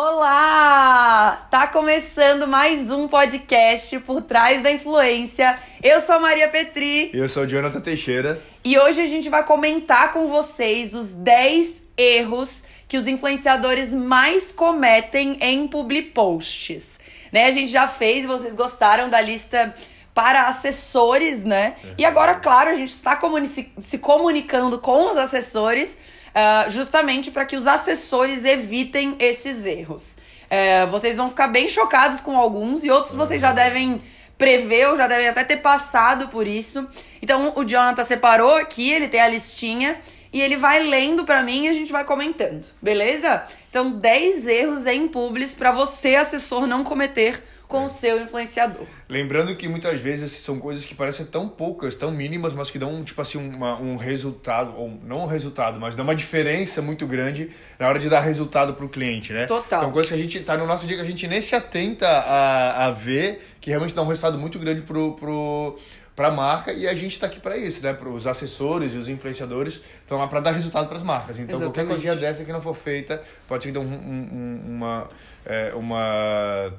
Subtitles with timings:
[0.00, 1.48] Olá!
[1.50, 5.58] Tá começando mais um podcast por trás da influência.
[5.82, 7.10] Eu sou a Maria Petri.
[7.12, 8.40] Eu sou o Jonathan Teixeira.
[8.62, 14.52] E hoje a gente vai comentar com vocês os 10 erros que os influenciadores mais
[14.52, 17.00] cometem em public posts.
[17.32, 17.46] Né?
[17.46, 19.74] A gente já fez, vocês gostaram da lista
[20.14, 21.74] para assessores, né?
[21.98, 25.98] E agora, claro, a gente está comuni se comunicando com os assessores
[26.38, 30.16] uh, justamente para que os assessores evitem esses erros.
[30.44, 34.00] Uh, vocês vão ficar bem chocados com alguns e outros vocês já devem
[34.38, 36.86] prever ou já devem até ter passado por isso.
[37.20, 40.00] Então o Jonathan separou aqui, ele tem a listinha
[40.32, 43.44] e ele vai lendo para mim e a gente vai comentando, beleza?
[43.68, 48.86] Então 10 erros em publis para você assessor não cometer com o seu influenciador.
[49.08, 53.04] Lembrando que muitas vezes são coisas que parecem tão poucas, tão mínimas, mas que dão
[53.04, 57.50] tipo assim uma, um resultado, ou não um resultado, mas dão uma diferença muito grande
[57.78, 59.46] na hora de dar resultado para o cliente, né?
[59.46, 59.82] Total.
[59.82, 62.08] São coisas que a gente tá no nosso dia que a gente nem se atenta
[62.08, 65.76] a, a ver, que realmente dá um resultado muito grande pro, pro
[66.16, 67.92] para a marca e a gente está aqui para isso, né?
[67.92, 71.38] Para os assessores e os influenciadores estão lá para dar resultado para as marcas.
[71.38, 71.74] Então Exatamente.
[71.74, 75.08] qualquer coisinha dessa que não for feita pode ser que dê um, um, uma
[75.46, 76.72] é, uma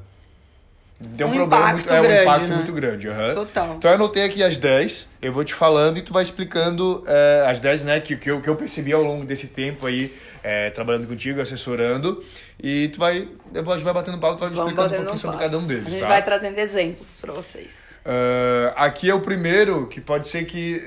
[1.18, 2.56] tem um, um problema muito, é, um impacto né?
[2.56, 3.08] muito grande.
[3.08, 3.34] Uhum.
[3.34, 3.76] Total.
[3.78, 7.46] Então eu anotei aqui as 10, eu vou te falando e tu vai explicando é,
[7.48, 10.70] as 10, né, que, que, eu, que eu percebi ao longo desse tempo aí, é,
[10.72, 12.22] trabalhando contigo, assessorando.
[12.62, 14.98] E tu vai, eu vou, a gente vai batendo papo, tu vai me explicando um
[14.98, 15.88] pouquinho sobre cada um deles.
[15.88, 16.08] A gente tá?
[16.10, 17.98] vai trazendo exemplos para vocês.
[18.06, 20.82] Uh, aqui é o primeiro, que pode ser que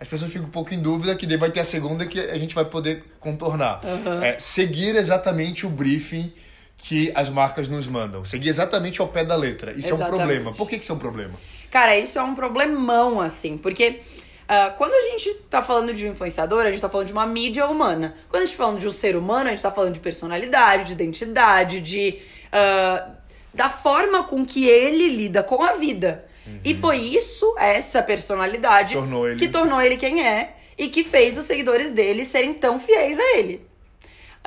[0.00, 2.38] as pessoas ficam um pouco em dúvida, que daí vai ter a segunda que a
[2.38, 3.82] gente vai poder contornar.
[3.84, 4.22] Uhum.
[4.22, 6.32] É seguir exatamente o briefing
[6.78, 8.24] que as marcas nos mandam.
[8.24, 9.72] Seguir exatamente ao pé da letra.
[9.72, 10.02] Isso exatamente.
[10.02, 10.52] é um problema.
[10.52, 11.34] Por que, que isso é um problema?
[11.70, 14.00] Cara, isso é um problemão, assim, porque.
[14.48, 17.26] Uh, quando a gente tá falando de um influenciador, a gente tá falando de uma
[17.26, 18.14] mídia humana.
[18.30, 20.84] Quando a gente tá falando de um ser humano, a gente tá falando de personalidade,
[20.84, 22.18] de identidade, de.
[22.46, 23.18] Uh,
[23.52, 26.24] da forma com que ele lida com a vida.
[26.46, 26.60] Uhum.
[26.64, 31.44] E foi isso, essa personalidade, tornou que tornou ele quem é e que fez os
[31.44, 33.66] seguidores dele serem tão fiéis a ele.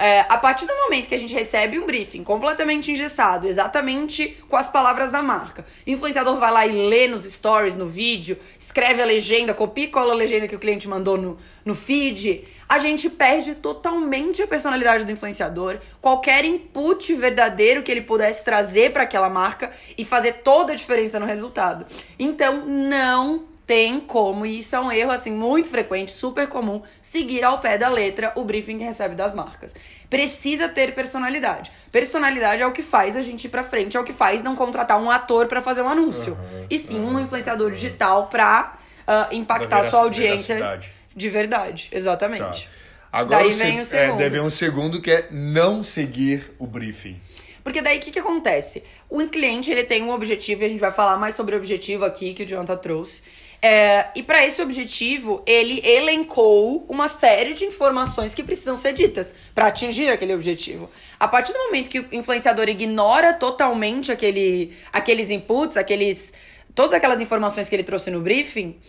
[0.02, 4.56] É, a partir do momento que a gente recebe um briefing completamente engessado, exatamente com
[4.58, 9.00] as palavras da marca, o influenciador vai lá e lê nos stories, no vídeo, escreve
[9.00, 12.80] a legenda, copia e cola a legenda que o cliente mandou no, no feed, a
[12.80, 19.04] gente perde totalmente a personalidade do influenciador, qualquer input verdadeiro que ele pudesse trazer para
[19.04, 21.86] aquela marca e fazer toda a diferença no resultado.
[22.18, 27.44] Então, não tem como, e isso é um erro assim muito frequente, super comum, seguir
[27.44, 29.74] ao pé da letra o briefing que recebe das marcas.
[30.10, 31.72] Precisa ter personalidade.
[31.92, 34.56] Personalidade é o que faz a gente ir pra frente, é o que faz não
[34.56, 36.34] contratar um ator para fazer um anúncio.
[36.34, 37.74] Uhum, e sim uhum, um influenciador uhum.
[37.74, 38.78] digital pra
[39.08, 40.80] uh, impactar sua audiência
[41.16, 41.90] de verdade.
[41.92, 42.66] Exatamente.
[42.66, 42.72] Tá.
[43.12, 44.22] Agora daí vem o segundo.
[44.22, 47.20] É, deve um segundo que é não seguir o briefing.
[47.64, 48.84] Porque daí o que, que acontece?
[49.10, 52.06] O cliente ele tem um objetivo, e a gente vai falar mais sobre o objetivo
[52.06, 53.22] aqui que o Jonathan trouxe.
[53.64, 59.36] É, e para esse objetivo, ele elencou uma série de informações que precisam ser ditas
[59.54, 60.90] para atingir aquele objetivo.
[61.20, 66.34] A partir do momento que o influenciador ignora totalmente aquele, aqueles inputs, aqueles,
[66.74, 68.80] todas aquelas informações que ele trouxe no briefing,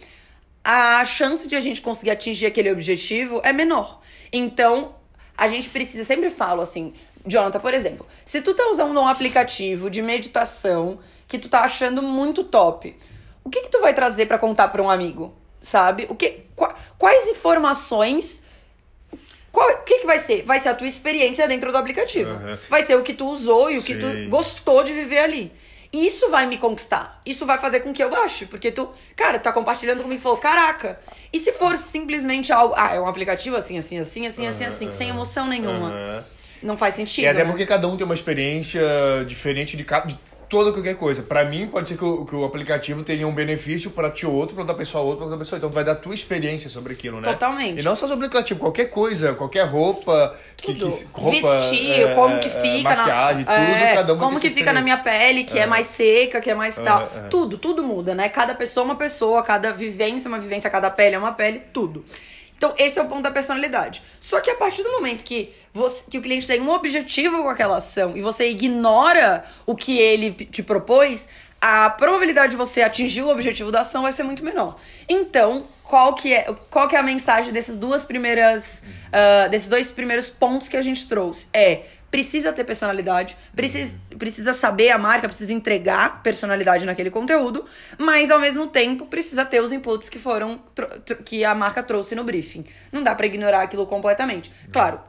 [0.64, 4.00] a chance de a gente conseguir atingir aquele objetivo é menor.
[4.32, 4.94] Então,
[5.36, 6.94] a gente precisa, sempre falo assim,
[7.26, 12.02] Jonathan, por exemplo, se tu tá usando um aplicativo de meditação que tu tá achando
[12.02, 12.96] muito top,
[13.44, 16.06] o que que tu vai trazer para contar para um amigo, sabe?
[16.08, 16.44] O que
[16.98, 18.42] quais informações
[19.52, 20.42] qual, o que, que vai ser?
[20.44, 22.32] Vai ser a tua experiência dentro do aplicativo.
[22.32, 22.56] Uhum.
[22.70, 25.52] Vai ser o que tu usou e o que tu gostou de viver ali.
[25.92, 27.20] Isso vai me conquistar.
[27.26, 28.46] Isso vai fazer com que eu baixe.
[28.46, 30.98] Porque tu, cara, tu tá compartilhando comigo e falou: caraca.
[31.30, 32.74] E se for simplesmente algo.
[32.78, 34.92] Ah, é um aplicativo assim, assim, assim, assim, uhum, assim, assim, uhum.
[34.92, 36.24] sem emoção nenhuma.
[36.62, 37.24] Não faz sentido.
[37.24, 37.50] E até né?
[37.50, 38.82] porque cada um tem uma experiência
[39.26, 40.18] diferente de, cada, de
[40.52, 41.22] toda qualquer coisa.
[41.22, 44.54] Para mim, pode ser que o, que o aplicativo tenha um benefício para ti outro,
[44.54, 45.56] para outra pessoa outro, para outra pessoa.
[45.56, 47.32] Então, vai dar a tua experiência sobre aquilo, né?
[47.32, 47.80] Totalmente.
[47.80, 50.36] E não só sobre o aplicativo, qualquer coisa, qualquer roupa.
[50.58, 50.74] Tudo.
[50.74, 52.94] Que, que, roupa, Vestir, é, como que é, fica.
[52.94, 55.62] maquiagem, na, tudo, é, cada Como que fica na minha pele, que é.
[55.62, 55.66] é.
[55.66, 57.10] mais seca, que é mais tal.
[57.16, 58.28] É, tudo, tudo muda, né?
[58.28, 61.62] Cada pessoa é uma pessoa, cada vivência é uma vivência, cada pele é uma pele,
[61.72, 62.04] tudo.
[62.56, 64.02] Então, esse é o ponto da personalidade.
[64.20, 67.48] Só que a partir do momento que, você, que o cliente tem um objetivo com
[67.48, 71.28] aquela ação e você ignora o que ele te propôs,
[71.60, 74.76] a probabilidade de você atingir o objetivo da ação vai ser muito menor.
[75.08, 79.90] Então, qual que é, qual que é a mensagem dessas duas primeiras, uh, desses dois
[79.90, 81.48] primeiros pontos que a gente trouxe?
[81.52, 87.64] É precisa ter personalidade, precisa, precisa saber a marca, precisa entregar personalidade naquele conteúdo,
[87.98, 90.62] mas ao mesmo tempo precisa ter os inputs que foram
[91.24, 92.64] que a marca trouxe no briefing.
[92.90, 94.52] Não dá para ignorar aquilo completamente.
[94.70, 95.00] Claro,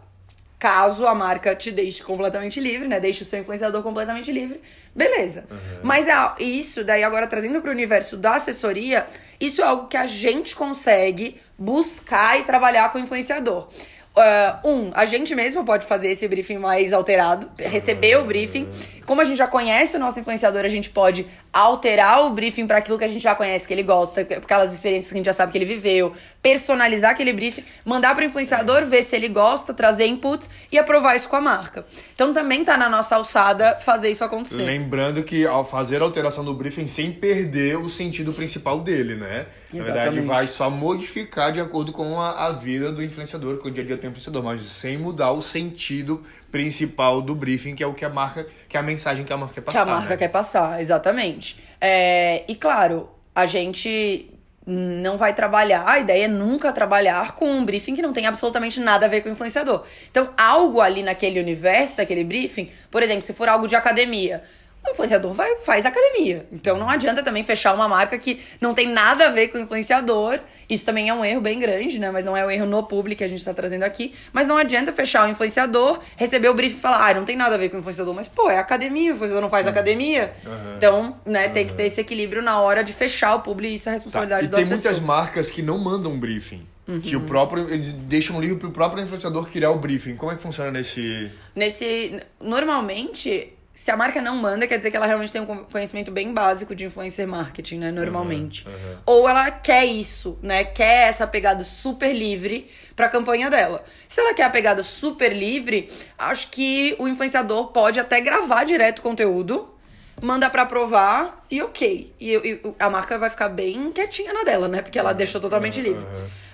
[0.63, 2.97] caso a marca te deixe completamente livre, né?
[2.97, 4.61] Deixe o seu influenciador completamente livre,
[4.95, 5.43] beleza.
[5.51, 5.79] Uhum.
[5.83, 9.05] Mas é, isso, daí agora trazendo para o universo da assessoria,
[9.41, 13.67] isso é algo que a gente consegue buscar e trabalhar com o influenciador.
[14.15, 18.69] Uh, um, a gente mesmo pode fazer esse briefing mais alterado, receber o briefing.
[19.05, 22.79] Como a gente já conhece o nosso influenciador, a gente pode alterar o briefing para
[22.79, 25.33] aquilo que a gente já conhece, que ele gosta, aquelas experiências que a gente já
[25.33, 26.11] sabe que ele viveu,
[26.41, 31.15] personalizar aquele briefing, mandar para o influenciador, ver se ele gosta, trazer inputs e aprovar
[31.15, 31.85] isso com a marca.
[32.15, 34.63] Então também tá na nossa alçada fazer isso acontecer.
[34.63, 39.45] Lembrando que ao fazer a alteração do briefing sem perder o sentido principal dele, né?
[39.71, 40.03] Na Exatamente.
[40.03, 43.83] verdade, vai só modificar de acordo com a, a vida do influenciador, com o dia
[43.83, 47.93] a dia do influenciador, mas sem mudar o sentido principal do briefing, que é o
[47.93, 49.83] que a marca, que é a mensagem que a marca quer passar.
[49.83, 50.17] Que a marca né?
[50.17, 51.42] quer passar, exatamente.
[51.79, 54.29] É, e claro, a gente
[54.65, 58.79] não vai trabalhar, a ideia é nunca trabalhar com um briefing que não tem absolutamente
[58.79, 59.83] nada a ver com o influenciador.
[60.09, 64.41] Então, algo ali naquele universo, daquele briefing, por exemplo, se for algo de academia,
[64.85, 66.45] o influenciador vai, faz academia.
[66.51, 69.61] Então não adianta também fechar uma marca que não tem nada a ver com o
[69.61, 70.39] influenciador.
[70.69, 72.11] Isso também é um erro bem grande, né?
[72.11, 74.13] Mas não é o um erro no público que a gente tá trazendo aqui.
[74.31, 77.55] Mas não adianta fechar o influenciador, receber o brief e falar, ah, não tem nada
[77.55, 78.13] a ver com o influenciador.
[78.13, 80.33] Mas, pô, é academia, o influenciador não faz academia.
[80.45, 80.75] Uhum.
[80.77, 81.53] Então, né, uhum.
[81.53, 84.41] tem que ter esse equilíbrio na hora de fechar o público e isso é responsabilidade
[84.41, 84.47] tá.
[84.47, 86.67] e do tem muitas marcas que não mandam briefing.
[86.85, 86.99] Uhum.
[86.99, 87.69] Que o próprio.
[87.69, 90.17] Eles deixam livre pro próprio influenciador criar o briefing.
[90.17, 91.31] Como é que funciona nesse.
[91.55, 92.19] Nesse.
[92.41, 96.31] Normalmente, se a marca não manda, quer dizer que ela realmente tem um conhecimento bem
[96.31, 97.91] básico de influencer marketing, né?
[97.91, 98.67] Normalmente.
[98.67, 98.97] Uhum, uhum.
[99.03, 100.63] Ou ela quer isso, né?
[100.63, 103.83] Quer essa pegada super livre pra campanha dela.
[104.07, 108.99] Se ela quer a pegada super livre, acho que o influenciador pode até gravar direto
[108.99, 109.73] o conteúdo,
[110.21, 112.13] manda pra provar e ok.
[112.19, 114.83] E, e, a marca vai ficar bem quietinha na dela, né?
[114.83, 116.05] Porque ela uhum, deixou totalmente livre.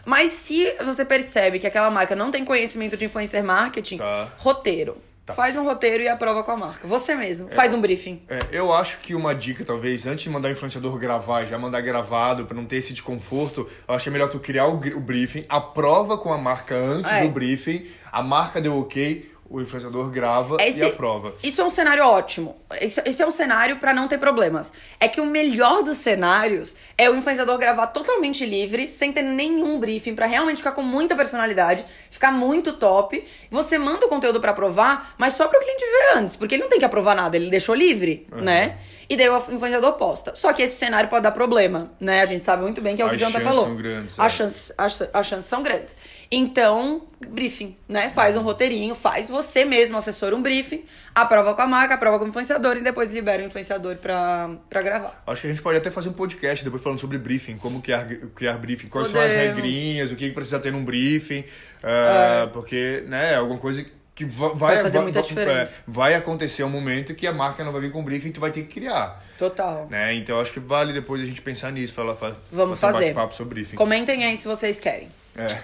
[0.05, 4.29] Mas se você percebe que aquela marca não tem conhecimento de influencer marketing, tá.
[4.37, 5.35] roteiro Tá.
[5.35, 6.87] Faz um roteiro e aprova com a marca.
[6.87, 7.49] Você mesmo.
[7.49, 8.23] É, faz um briefing.
[8.27, 11.81] É, eu acho que uma dica, talvez, antes de mandar o influenciador gravar, já mandar
[11.81, 14.99] gravado, para não ter esse desconforto, eu acho que é melhor tu criar o, o
[14.99, 17.21] briefing, aprova com a marca antes é.
[17.21, 21.33] do briefing, a marca deu ok, o influenciador grava esse, e aprova.
[21.41, 22.55] Isso é um cenário ótimo.
[22.79, 24.71] Isso, esse é um cenário para não ter problemas.
[24.99, 29.79] É que o melhor dos cenários é o influenciador gravar totalmente livre, sem ter nenhum
[29.79, 33.23] briefing, para realmente ficar com muita personalidade, ficar muito top.
[33.49, 36.61] Você manda o conteúdo para aprovar, mas só para o cliente ver antes, porque ele
[36.61, 38.41] não tem que aprovar nada, ele deixou livre, uhum.
[38.41, 38.77] né?
[39.09, 40.35] E daí o influenciador posta.
[40.35, 42.21] Só que esse cenário pode dar problema, né?
[42.21, 43.65] A gente sabe muito bem que é o que o Jonathan falou.
[43.65, 44.37] São grandes, as, é.
[44.37, 45.97] chances, as, as chances são grandes.
[46.31, 48.09] Então, briefing, né?
[48.09, 50.83] Faz um roteirinho, faz você mesmo, assessor um briefing,
[51.13, 54.81] aprova com a marca, aprova com o influenciador e depois libera o influenciador pra, pra
[54.81, 55.21] gravar.
[55.27, 58.05] Acho que a gente pode até fazer um podcast depois falando sobre briefing, como criar,
[58.33, 59.31] criar briefing, quais Podemos.
[59.31, 62.47] são as regrinhas, o que precisa ter num briefing, uh, é.
[62.47, 65.79] porque, né, é alguma coisa que vai, vai fazer vai, muita diferença.
[65.79, 68.41] É, vai acontecer um momento que a marca não vai vir com briefing e tu
[68.41, 69.23] vai ter que criar.
[69.37, 69.87] Total.
[69.89, 70.13] Né?
[70.15, 72.17] Então acho que vale depois a gente pensar nisso, falar,
[72.51, 73.17] Vamos fazer.
[73.17, 73.77] Um sobre briefing.
[73.77, 75.09] Comentem aí se vocês querem.
[75.39, 75.61] É.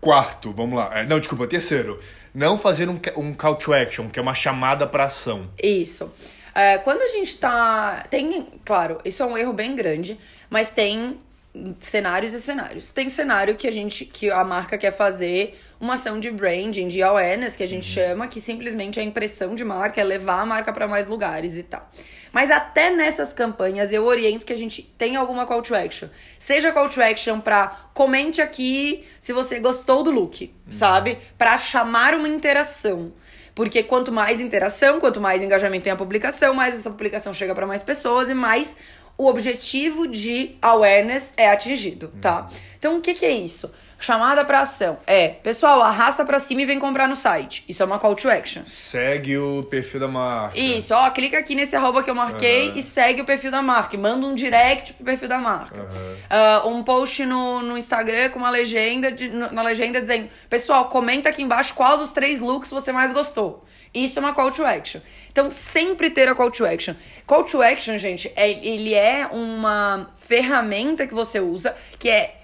[0.00, 1.00] Quarto, vamos lá.
[1.00, 2.00] É, não, desculpa, terceiro.
[2.34, 5.48] Não fazer um, um call to action, que é uma chamada para ação.
[5.62, 6.10] Isso.
[6.54, 8.06] É, quando a gente tá.
[8.08, 11.18] Tem, claro, isso é um erro bem grande, mas tem
[11.78, 12.90] cenários e cenários.
[12.90, 17.02] Tem cenário que a gente que a marca quer fazer uma ação de branding, de
[17.02, 18.06] awareness que a gente uhum.
[18.06, 21.62] chama, que simplesmente a impressão de marca é levar a marca para mais lugares e
[21.62, 21.90] tal.
[22.36, 26.06] Mas até nessas campanhas eu oriento que a gente tenha alguma call to action.
[26.38, 30.70] Seja call to action para comente aqui se você gostou do look, uhum.
[30.70, 31.16] sabe?
[31.38, 33.10] Para chamar uma interação.
[33.54, 37.66] Porque quanto mais interação, quanto mais engajamento tem a publicação, mais essa publicação chega para
[37.66, 38.76] mais pessoas e mais
[39.18, 42.48] o objetivo de awareness é atingido, tá?
[42.78, 43.70] Então, o que, que é isso?
[43.98, 47.64] Chamada para ação é, pessoal, arrasta para cima e vem comprar no site.
[47.66, 48.62] Isso é uma call to action.
[48.66, 50.58] Segue o perfil da marca.
[50.58, 52.76] Isso, ó, clica aqui nesse arroba que eu marquei uhum.
[52.76, 53.96] e segue o perfil da marca.
[53.96, 55.80] Manda um direct pro perfil da marca.
[55.80, 56.74] Uhum.
[56.74, 61.30] Uh, um post no, no Instagram com uma legenda, de, na legenda dizendo, pessoal, comenta
[61.30, 63.64] aqui embaixo qual dos três looks você mais gostou.
[63.96, 65.00] Isso é uma call to action.
[65.32, 66.94] Então, sempre ter a call to action.
[67.26, 72.36] Call to action, gente, é, ele é uma ferramenta que você usa que é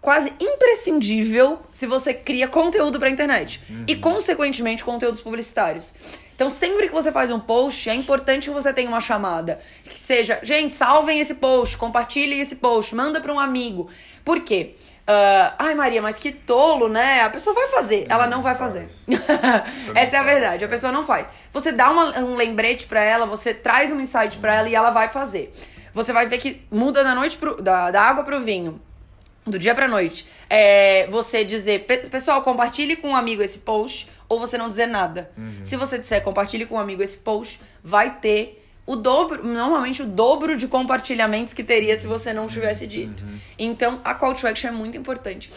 [0.00, 3.84] quase imprescindível se você cria conteúdo para internet uhum.
[3.86, 5.94] e consequentemente conteúdos publicitários.
[6.34, 9.98] Então, sempre que você faz um post, é importante que você tenha uma chamada que
[9.98, 13.90] seja, gente, salvem esse post, compartilhem esse post, manda para um amigo.
[14.24, 14.76] Por quê?
[15.08, 17.22] Uh, Ai, Maria, mas que tolo, né?
[17.22, 18.04] A pessoa vai fazer.
[18.10, 18.88] Ela não, vai fazer.
[19.96, 20.64] Essa é a verdade.
[20.66, 21.26] A pessoa não faz.
[21.50, 24.90] Você dá uma, um lembrete para ela, você traz um insight para ela e ela
[24.90, 25.50] vai fazer.
[25.94, 28.78] Você vai ver que muda da noite pro, da, da água pro vinho
[29.46, 30.26] do dia pra noite.
[30.50, 35.30] É, você dizer, pessoal, compartilhe com um amigo esse post ou você não dizer nada.
[35.62, 40.06] Se você disser compartilhe com um amigo esse post, vai ter o dobro, normalmente o
[40.06, 43.22] dobro de compartilhamentos que teria se você não tivesse dito.
[43.58, 45.52] Então, a call to action é muito importante.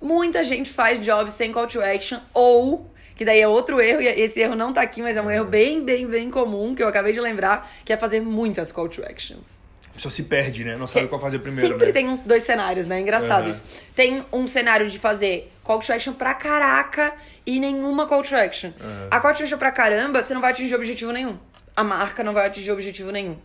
[0.00, 4.06] Muita gente faz jobs sem call to action ou que daí é outro erro, e
[4.06, 6.86] esse erro não tá aqui, mas é um erro bem, bem, bem comum, que eu
[6.86, 9.66] acabei de lembrar, que é fazer muitas call to actions.
[9.90, 10.76] A pessoa se perde, né?
[10.76, 11.92] Não sabe qual fazer primeiro, Sempre né?
[11.92, 13.00] tem uns dois cenários, né?
[13.00, 13.64] Engraçado isso.
[13.96, 17.14] Tem um cenário de fazer call to action pra caraca
[17.44, 18.70] e nenhuma call to action.
[19.10, 21.36] A call to action pra caramba, você não vai atingir objetivo nenhum.
[21.76, 23.36] A marca não vai atingir objetivo nenhum.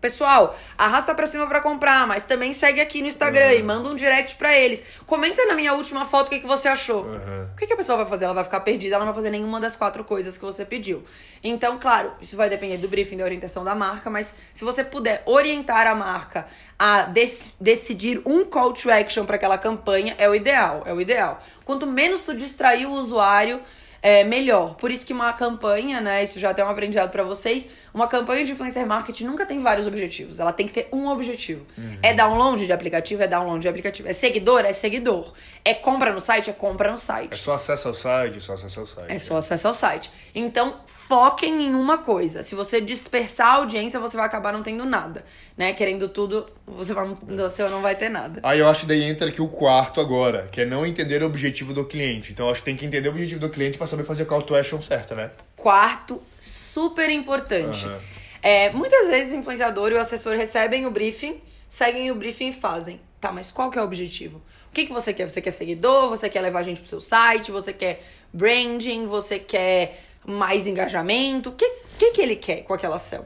[0.00, 3.96] Pessoal, arrasta pra cima pra comprar, mas também segue aqui no Instagram e manda um
[3.96, 4.82] direct pra eles.
[5.06, 7.06] Comenta na minha última foto o que, que você achou.
[7.06, 7.48] Aham.
[7.54, 8.26] O que, que a pessoa vai fazer?
[8.26, 11.02] Ela vai ficar perdida, ela não vai fazer nenhuma das quatro coisas que você pediu.
[11.42, 15.22] Então, claro, isso vai depender do briefing, da orientação da marca, mas se você puder
[15.24, 16.46] orientar a marca
[16.78, 21.00] a dec- decidir um call to action para aquela campanha, é o ideal, é o
[21.00, 21.40] ideal.
[21.64, 23.62] Quanto menos tu distrair o usuário,
[24.04, 24.74] é melhor.
[24.74, 28.44] Por isso que uma campanha, né, isso já tem um aprendizado pra vocês, uma campanha
[28.44, 31.64] de influencer marketing nunca tem vários objetivos, ela tem que ter um objetivo.
[32.02, 34.06] É download de aplicativo, é download de aplicativo.
[34.06, 35.32] É seguidor, é seguidor.
[35.64, 37.32] É compra no site, é compra no site.
[37.32, 39.10] É só acesso ao site, só acesso ao site.
[39.10, 40.10] É só acesso ao site.
[40.34, 42.42] Então, foquem em uma coisa.
[42.42, 45.24] Se você dispersar a audiência, você vai acabar não tendo nada.
[45.56, 45.72] Né?
[45.72, 48.40] Querendo tudo, você, vai, você não vai ter nada.
[48.42, 51.26] Aí eu acho que daí entra aqui o quarto agora, que é não entender o
[51.26, 52.32] objetivo do cliente.
[52.32, 54.26] Então eu acho que tem que entender o objetivo do cliente pra saber fazer a
[54.26, 55.30] call to action certa, né?
[55.56, 57.86] Quarto, super importante.
[57.86, 57.98] Aham.
[58.42, 62.52] É, muitas vezes o influenciador e o assessor recebem o briefing, seguem o briefing e
[62.52, 63.00] fazem.
[63.18, 64.36] Tá, mas qual que é o objetivo?
[64.68, 65.30] O que, que você quer?
[65.30, 66.10] Você quer seguidor?
[66.10, 67.50] Você quer levar gente pro seu site?
[67.50, 69.06] Você quer branding?
[69.06, 71.48] Você quer mais engajamento?
[71.48, 71.66] O que,
[71.98, 73.24] que, que ele quer com aquela ação?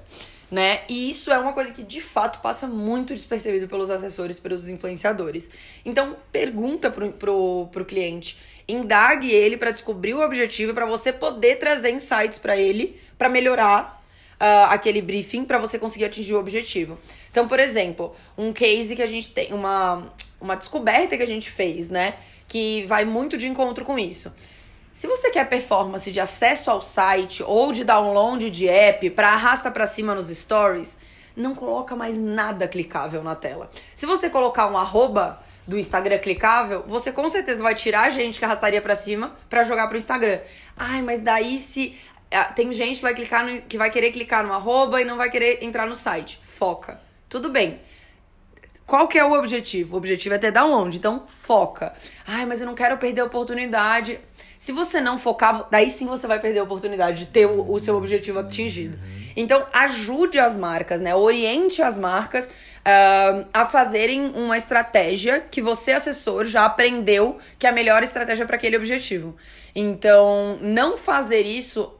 [0.50, 0.80] Né?
[0.88, 5.50] E isso é uma coisa que de fato passa muito despercebido pelos assessores, pelos influenciadores.
[5.84, 11.56] Então, pergunta pro, pro, pro cliente, indague ele para descobrir o objetivo para você poder
[11.56, 14.02] trazer insights para ele para melhorar
[14.40, 16.98] ah, aquele briefing para você conseguir atingir o objetivo.
[17.30, 21.50] Então, por exemplo, um case que a gente tem, uma, uma descoberta que a gente
[21.50, 22.14] fez, né?
[22.46, 24.32] Que vai muito de encontro com isso.
[24.98, 29.70] Se você quer performance de acesso ao site ou de download de app para arrasta
[29.70, 30.96] para cima nos stories,
[31.36, 33.70] não coloca mais nada clicável na tela.
[33.94, 38.40] Se você colocar um arroba do Instagram clicável, você com certeza vai tirar a gente
[38.40, 40.40] que arrastaria para cima para jogar pro Instagram.
[40.76, 41.96] Ai, mas daí se
[42.32, 45.16] ah, tem gente que vai clicar no, que vai querer clicar no arroba e não
[45.16, 46.40] vai querer entrar no site.
[46.42, 47.00] Foca.
[47.28, 47.80] Tudo bem.
[48.84, 49.94] Qual que é o objetivo?
[49.94, 51.92] O objetivo é ter download, então foca.
[52.26, 54.18] Ai, mas eu não quero perder a oportunidade.
[54.58, 57.78] Se você não focar, daí sim você vai perder a oportunidade de ter o, o
[57.78, 58.98] seu objetivo atingido.
[59.36, 61.14] Então, ajude as marcas, né?
[61.14, 62.50] Oriente as marcas
[62.84, 68.44] ah, a fazerem uma estratégia que você, assessor, já aprendeu que é a melhor estratégia
[68.46, 69.36] para aquele objetivo.
[69.74, 71.94] Então, não fazer isso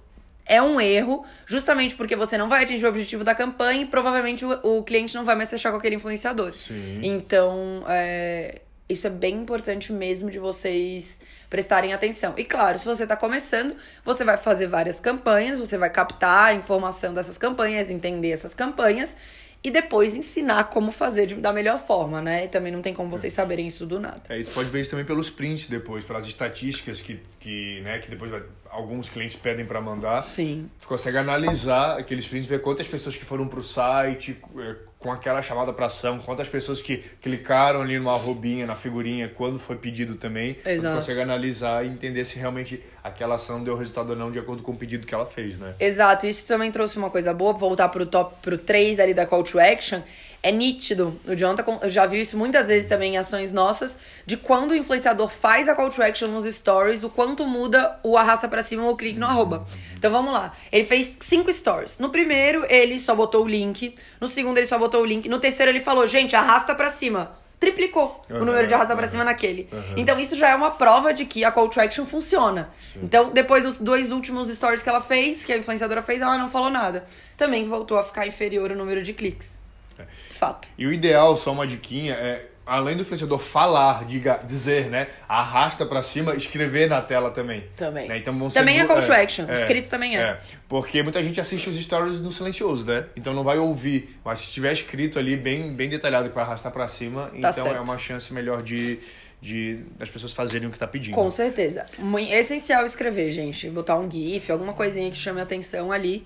[0.45, 4.45] é um erro, justamente porque você não vai atingir o objetivo da campanha e provavelmente
[4.45, 6.55] o, o cliente não vai mais fechar com aquele influenciador.
[6.55, 7.01] Sim.
[7.03, 12.35] Então, é, isso é bem importante mesmo de vocês prestarem atenção.
[12.37, 13.75] E claro, se você está começando,
[14.05, 19.17] você vai fazer várias campanhas, você vai captar a informação dessas campanhas, entender essas campanhas
[19.65, 22.45] e depois ensinar como fazer de- da melhor forma, né?
[22.45, 24.21] E também não tem como vocês saberem isso do nada.
[24.29, 28.09] Aí tu pode ver isso também pelos prints depois, pelas estatísticas que, que, né, que
[28.09, 30.23] depois vai- alguns clientes pedem pra mandar.
[30.23, 30.71] Sim.
[30.81, 35.41] Tu consegue analisar aqueles prints, ver quantas pessoas que foram pro site eh, com aquela
[35.41, 40.17] chamada pra ação, quantas pessoas que clicaram ali numa arrobinha, na figurinha, quando foi pedido
[40.17, 40.57] também.
[40.67, 40.97] Exato.
[40.97, 44.73] consegue analisar e entender se realmente aquela ação deu resultado ou não de acordo com
[44.73, 45.75] o pedido que ela fez, né?
[45.79, 49.45] Exato, isso também trouxe uma coisa boa, voltar pro top pro 3 ali da call
[49.45, 50.01] to action.
[50.43, 51.21] É nítido.
[51.27, 54.37] O John tá com- eu já viu isso muitas vezes também em ações nossas, de
[54.37, 58.47] quando o influenciador faz a call to action nos stories, o quanto muda o arrasta
[58.47, 59.67] pra cima ou o clique no arroba.
[59.97, 60.53] Então vamos lá.
[60.71, 61.99] Ele fez cinco stories.
[61.99, 63.95] No primeiro, ele só botou o link.
[64.21, 65.29] No segundo, ele só botou o link.
[65.29, 67.33] No terceiro, ele falou, gente, arrasta pra cima.
[67.59, 69.11] Triplicou o Aham, número de arrasta pra aham.
[69.11, 69.69] cima naquele.
[69.97, 72.71] Então isso já é uma prova de que a call to action funciona.
[73.03, 76.49] Então, depois dos dois últimos stories que ela fez, que a influenciadora fez, ela não
[76.49, 77.05] falou nada.
[77.37, 79.59] Também voltou a ficar inferior o número de cliques.
[79.99, 80.05] É.
[80.31, 80.69] Fato.
[80.79, 85.07] E o ideal, só uma diquinha, é além do influenciador falar, diga, dizer, né?
[85.27, 87.65] Arrasta pra cima, escrever na tela também.
[87.75, 88.07] Também.
[88.07, 88.19] Né?
[88.19, 90.21] Então vão ser Também é du- call to action, escrito também é.
[90.21, 93.07] É, porque muita gente assiste os stories no silencioso, né?
[93.17, 94.19] Então não vai ouvir.
[94.23, 97.53] Mas se tiver escrito ali bem, bem detalhado para arrastar pra cima, então é Tá
[97.53, 97.83] certo.
[97.83, 98.99] uma chance melhor de,
[99.41, 101.15] de das pessoas fazerem o que tá pedindo.
[101.15, 101.87] Com certeza.
[102.29, 103.71] É essencial escrever, gente.
[103.71, 106.23] Botar um GIF, alguma coisinha que chame a atenção ali.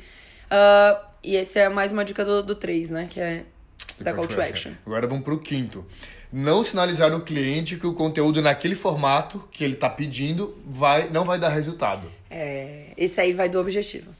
[0.51, 3.07] Ah, e essa é mais uma dica do, do 3, né?
[3.09, 3.45] Que é
[4.01, 4.73] da call to action.
[4.87, 5.85] Agora vamos pro quinto.
[6.33, 11.25] não sinalizar ao cliente que o conteúdo naquele formato que ele está pedindo vai, não
[11.25, 12.11] vai dar resultado.
[12.31, 14.11] É, esse aí vai do objetivo.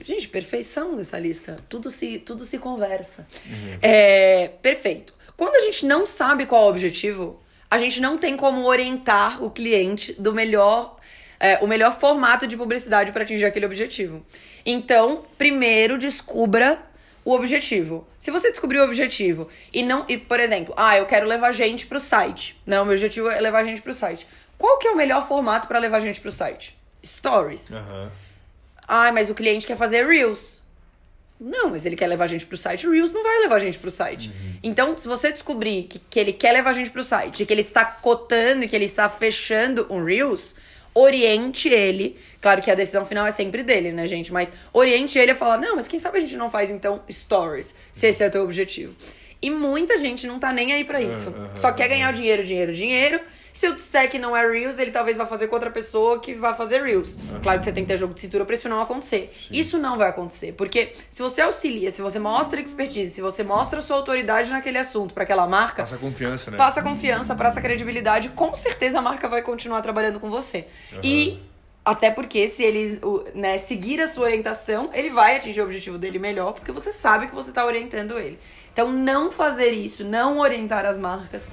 [0.00, 1.56] Gente, perfeição dessa lista.
[1.68, 3.26] Tudo se, tudo se conversa.
[3.46, 3.78] Uhum.
[3.82, 5.12] É, perfeito.
[5.36, 9.42] Quando a gente não sabe qual é o objetivo, a gente não tem como orientar
[9.42, 10.96] o cliente do melhor,
[11.38, 14.24] é, o melhor formato de publicidade para atingir aquele objetivo.
[14.64, 16.82] Então, primeiro descubra
[17.24, 18.06] o objetivo.
[18.18, 21.86] Se você descobrir o objetivo e não, e por exemplo, ah, eu quero levar gente
[21.86, 22.60] para o site.
[22.66, 24.26] Não, meu objetivo é levar gente para o site.
[24.58, 26.76] Qual que é o melhor formato para levar gente para o site?
[27.04, 27.70] Stories.
[27.70, 28.08] Uhum.
[28.86, 30.62] Ah, mas o cliente quer fazer reels.
[31.40, 32.88] Não, mas ele quer levar a gente pro site.
[32.88, 34.28] Reels não vai levar a gente pro site.
[34.28, 34.58] Uhum.
[34.62, 37.62] Então, se você descobrir que, que ele quer levar a gente pro site, que ele
[37.62, 40.54] está cotando e que ele está fechando um Reels,
[40.94, 42.16] oriente ele.
[42.40, 44.32] Claro que a decisão final é sempre dele, né, gente?
[44.32, 47.74] Mas oriente ele a falar: não, mas quem sabe a gente não faz então stories,
[47.92, 48.94] se esse é o teu objetivo.
[49.40, 51.30] E muita gente não tá nem aí para isso.
[51.30, 53.20] Uhum, Só quer ganhar dinheiro, dinheiro, dinheiro.
[53.52, 56.34] Se eu disser que não é Reels, ele talvez vá fazer com outra pessoa que
[56.34, 57.16] vai fazer Reels.
[57.16, 57.40] Uhum.
[57.42, 59.32] Claro que você tem que ter jogo de cintura pra isso não acontecer.
[59.36, 59.54] Sim.
[59.54, 60.52] Isso não vai acontecer.
[60.52, 65.12] Porque se você auxilia, se você mostra expertise, se você mostra sua autoridade naquele assunto
[65.12, 65.82] para aquela marca.
[65.82, 66.56] Passa confiança, né?
[66.56, 68.30] Passa confiança, passa credibilidade.
[68.30, 70.66] Com certeza a marca vai continuar trabalhando com você.
[70.92, 71.00] Uhum.
[71.02, 71.42] E
[71.84, 73.00] até porque se eles
[73.34, 77.26] né, seguir a sua orientação, ele vai atingir o objetivo dele melhor, porque você sabe
[77.26, 78.38] que você está orientando ele.
[78.72, 81.46] Então, não fazer isso, não orientar as marcas,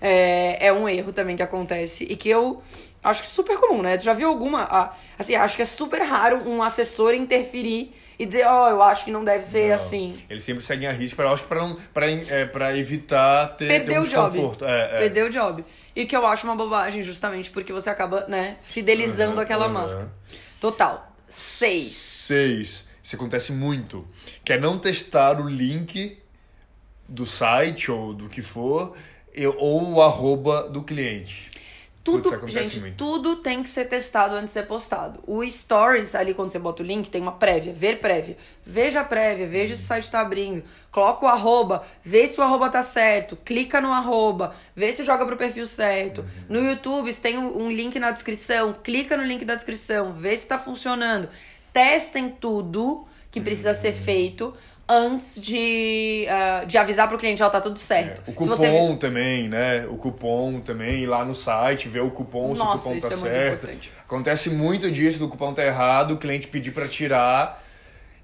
[0.00, 2.04] é, é um erro também que acontece.
[2.04, 2.62] E que eu
[3.02, 3.98] acho que é super comum, né?
[3.98, 4.92] Já viu alguma.
[5.18, 9.04] Assim, acho que é super raro um assessor interferir e dizer, ó, oh, eu acho
[9.04, 9.74] que não deve ser não.
[9.74, 10.16] assim.
[10.28, 11.62] Eles sempre seguem a risca, eu acho que pra,
[11.92, 14.56] pra, é, pra evitar ter, Perder ter um o job.
[14.62, 14.98] É, é.
[15.00, 15.64] Perder o job.
[15.94, 19.72] E que eu acho uma bobagem, justamente porque você acaba, né, fidelizando uhum, aquela uhum.
[19.72, 20.10] marca.
[20.60, 21.12] Total.
[21.28, 21.92] Seis.
[21.92, 22.84] Seis.
[23.02, 24.06] Isso acontece muito.
[24.44, 26.18] Que é não testar o link
[27.08, 28.96] do site ou do que for,
[29.58, 31.50] ou o arroba do cliente.
[32.06, 32.96] Tudo, Putz, gente, muito.
[32.96, 35.18] tudo tem que ser testado antes de ser postado.
[35.26, 38.36] O Stories, ali quando você bota o link, tem uma prévia, ver prévia.
[38.64, 40.62] Veja a prévia, veja se o site está abrindo.
[40.92, 43.34] Coloca o arroba, vê se o arroba tá certo.
[43.44, 46.20] Clica no arroba, vê se joga pro perfil certo.
[46.20, 46.60] Uhum.
[46.60, 48.72] No YouTube, tem um link na descrição.
[48.84, 51.28] Clica no link da descrição, vê se tá funcionando.
[51.72, 53.04] Testem tudo
[53.36, 54.54] que precisa ser feito
[54.88, 58.22] antes de, uh, de avisar pro cliente, ó, tá tudo certo.
[58.26, 58.96] É, o cupom você...
[58.98, 59.86] também, né?
[59.90, 63.14] O cupom também, ir lá no site, ver o cupom, Nossa, se o cupom tá
[63.14, 63.66] é certo.
[63.66, 67.62] Muito Acontece muito disso do cupom tá errado, o cliente pedir para tirar.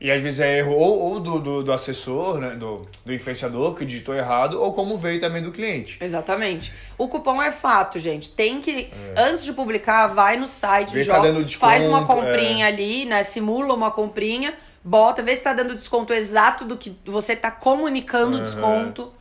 [0.01, 2.57] E às vezes é erro ou, ou do, do, do, assessor, né?
[2.57, 5.99] Do, do influenciador que digitou errado, ou como veio também do cliente.
[6.01, 6.73] Exatamente.
[6.97, 8.31] O cupom é fato, gente.
[8.31, 9.15] Tem que, é.
[9.17, 12.69] antes de publicar, vai no site, Vê joga, tá faz uma comprinha é.
[12.69, 13.23] ali, né?
[13.23, 18.37] Simula uma comprinha bota, vê se tá dando desconto exato do que você tá comunicando
[18.37, 18.43] uhum.
[18.43, 19.13] desconto.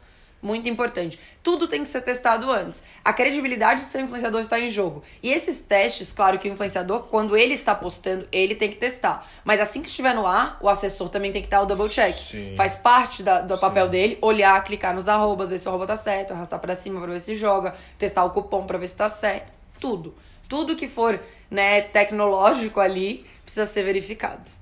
[0.41, 1.19] Muito importante.
[1.43, 2.83] Tudo tem que ser testado antes.
[3.05, 5.03] A credibilidade do seu influenciador está em jogo.
[5.21, 9.23] E esses testes, claro que o influenciador, quando ele está postando, ele tem que testar.
[9.45, 12.15] Mas assim que estiver no ar, o assessor também tem que dar o double check.
[12.15, 12.55] Sim.
[12.57, 13.61] Faz parte da, do Sim.
[13.61, 16.99] papel dele olhar, clicar nos arrobas, ver se o arroba tá certo, arrastar para cima
[16.99, 19.53] para ver se joga, testar o cupom para ver se tá certo.
[19.79, 20.15] Tudo.
[20.49, 21.19] Tudo que for
[21.51, 24.60] né, tecnológico ali precisa ser verificado.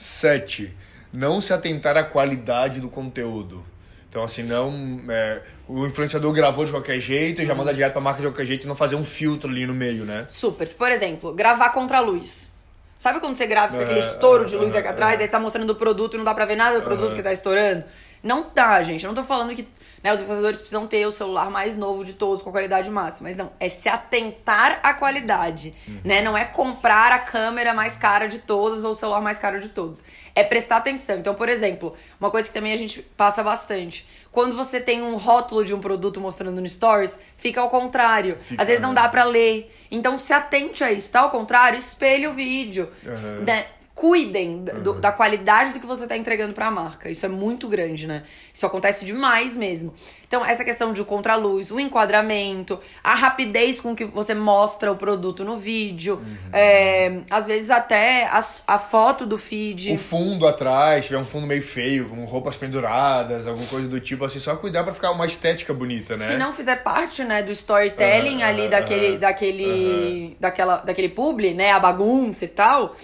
[0.00, 0.74] 7.
[1.12, 3.64] Não se atentar à qualidade do conteúdo.
[4.08, 5.00] Então, assim, não.
[5.08, 8.46] É, o influenciador gravou de qualquer jeito e já manda direto pra marca de qualquer
[8.46, 10.26] jeito e não fazer um filtro ali no meio, né?
[10.30, 10.68] Super.
[10.68, 12.50] Por exemplo, gravar contra a luz.
[12.98, 15.74] Sabe quando você grava fica aquele estouro de luz aqui atrás, daí tá mostrando o
[15.74, 17.84] produto e não dá pra ver nada do produto que tá estourando?
[18.22, 19.04] Não tá, gente.
[19.04, 19.66] Eu não tô falando que
[20.02, 23.28] né, os influenciadores precisam ter o celular mais novo de todos, com qualidade máxima.
[23.28, 25.74] Mas não, é se atentar à qualidade.
[25.86, 26.00] Uhum.
[26.04, 26.22] Né?
[26.22, 29.68] Não é comprar a câmera mais cara de todos ou o celular mais caro de
[29.68, 30.02] todos.
[30.34, 31.18] É prestar atenção.
[31.18, 34.06] Então, por exemplo, uma coisa que também a gente passa bastante.
[34.30, 38.38] Quando você tem um rótulo de um produto mostrando no Stories, fica ao contrário.
[38.40, 39.74] Fica, Às vezes não dá para ler.
[39.90, 41.10] Então, se atente a isso.
[41.10, 42.88] Tá ao contrário, espelhe o vídeo.
[43.04, 43.44] Uhum.
[43.44, 43.66] Né?
[43.94, 45.00] Cuidem do, uhum.
[45.00, 47.10] da qualidade do que você está entregando para a marca.
[47.10, 48.22] Isso é muito grande, né?
[48.52, 49.92] Isso acontece demais mesmo.
[50.26, 55.44] Então, essa questão de contraluz, o enquadramento, a rapidez com que você mostra o produto
[55.44, 56.36] no vídeo, uhum.
[56.52, 59.92] é, às vezes até a, a foto do feed.
[59.92, 64.24] O fundo atrás, tiver um fundo meio feio, com roupas penduradas, alguma coisa do tipo,
[64.24, 66.24] assim, só cuidar para ficar uma estética bonita, né?
[66.24, 71.72] Se não fizer parte, né, do storytelling uhum, ali daquele, daquele, daquela, daquele publi, né,
[71.72, 72.94] a bagunça e tal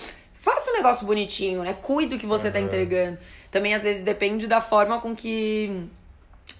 [0.47, 1.77] faça um negócio bonitinho, né?
[1.83, 2.53] Cuide do que você uhum.
[2.53, 3.19] tá entregando.
[3.51, 5.89] Também, às vezes, depende da forma com que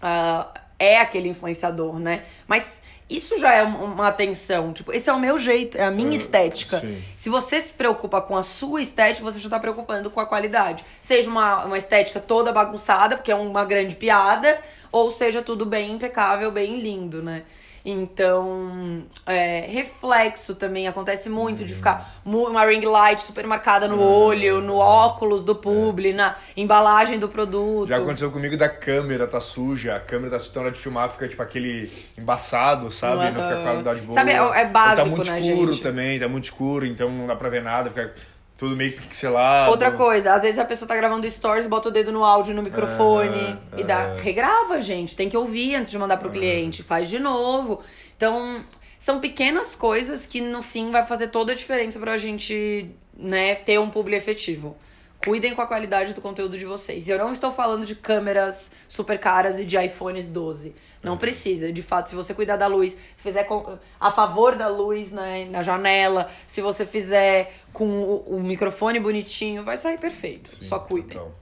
[0.03, 2.25] uh, é aquele influenciador, né?
[2.49, 4.73] Mas isso já é uma atenção.
[4.73, 6.81] Tipo, esse é o meu jeito, é a minha estética.
[6.81, 7.01] sim.
[7.15, 10.85] Se você se preocupa com a sua estética, você já tá preocupando com a qualidade.
[11.01, 15.93] Seja uma, uma estética toda bagunçada, porque é uma grande piada, ou seja tudo bem
[15.93, 17.45] impecável, bem lindo, né?
[17.89, 24.61] Então, é, reflexo também acontece muito de ficar uma ring light super marcada no olho,
[24.61, 27.89] no óculos do publi, na embalagem do produto.
[27.89, 31.29] Já aconteceu comigo da câmera tá suja, a câmera tá na hora de filmar, fica
[31.29, 33.31] tipo aquele embaçado, sabe?
[33.31, 34.13] Não fica com a qualidade boa.
[34.13, 35.83] Sabe, é- é Ou básico, Tá muito né, escuro gente?
[35.83, 38.13] também, tá muito escuro, então não dá pra ver nada, fica
[38.57, 39.71] tudo meio pixelado.
[39.71, 42.63] Outra coisa, às vezes a pessoa tá gravando stories, bota o dedo no áudio, no
[42.63, 44.15] microfone e dá.
[44.15, 45.15] Regrava, gente.
[45.15, 46.83] Tem que ouvir antes de mandar pro cliente.
[46.83, 47.83] Faz de novo.
[48.17, 48.65] Então,
[48.99, 53.79] são pequenas coisas que no fim vai fazer toda a diferença pra gente, né, ter
[53.79, 54.77] um publi efetivo.
[55.25, 57.09] Cuidem com a qualidade do conteúdo de vocês.
[57.09, 60.73] E eu não estou falando de câmeras super caras e de iPhones 12.
[61.03, 61.73] Não precisa.
[61.73, 65.47] De fato, se você cuidar da luz, se fizer com- a favor da luz né,
[65.51, 70.65] na janela, se você fizer com o, o microfone bonitinho, vai sair perfeito.
[70.65, 71.17] Só cuidem.
[71.17, 71.33] Então,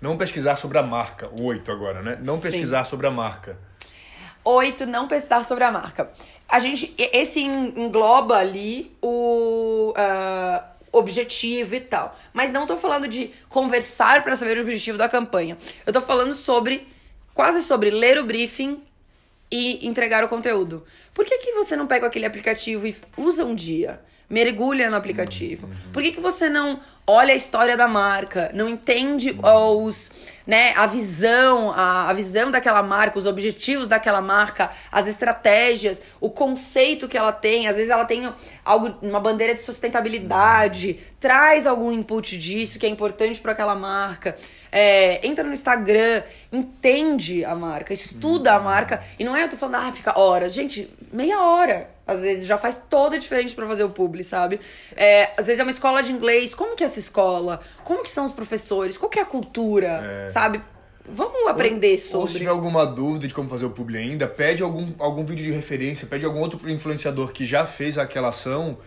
[0.00, 2.18] não pesquisar sobre a marca, o 8 agora, né?
[2.24, 2.42] Não Sim.
[2.42, 3.58] pesquisar sobre a marca.
[4.42, 6.10] Oito, não pensar sobre a marca.
[6.48, 12.16] A gente, esse en- engloba ali o ah, objetivo e tal.
[12.32, 15.56] Mas não tô falando de conversar para saber o objetivo da campanha.
[15.86, 16.86] Eu tô falando sobre,
[17.34, 18.82] quase sobre ler o briefing
[19.50, 20.84] e entregar o conteúdo.
[21.12, 24.00] Por que, que você não pega aquele aplicativo e usa um dia?
[24.30, 25.68] Mergulha no aplicativo.
[25.92, 26.78] Por que, que você não
[27.10, 30.12] olha a história da marca, não entende os,
[30.46, 36.30] né, a visão, a, a visão daquela marca, os objetivos daquela marca, as estratégias, o
[36.30, 37.66] conceito que ela tem.
[37.66, 38.32] Às vezes ela tem
[38.64, 44.36] algo, uma bandeira de sustentabilidade, traz algum input disso que é importante para aquela marca.
[44.70, 49.02] É, entra no Instagram, entende a marca, estuda a marca.
[49.18, 50.52] E não é eu tô falando, ah, fica horas.
[50.52, 51.90] Gente, meia hora.
[52.10, 54.60] Às vezes já faz toda a diferença pra fazer o publi, sabe?
[54.96, 56.54] É, às vezes é uma escola de inglês.
[56.54, 57.60] Como que é essa escola?
[57.84, 58.96] Como que são os professores?
[58.98, 60.28] Qual que é a cultura?
[60.28, 60.62] Sabe?
[61.12, 62.28] Vamos aprender Ou sobre.
[62.28, 65.50] se tiver alguma dúvida de como fazer o publi ainda, pede algum, algum vídeo de
[65.50, 68.78] referência, pede algum outro influenciador que já fez aquela ação